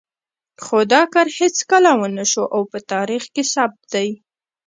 خو 0.63 0.77
دا 0.93 1.01
کار 1.13 1.27
هېڅکله 1.39 1.91
ونه 1.99 2.25
شو 2.31 2.43
او 2.55 2.61
په 2.71 2.77
تاریخ 2.93 3.23
کې 3.33 3.43
ثبت 3.53 3.81
دی. 3.93 4.09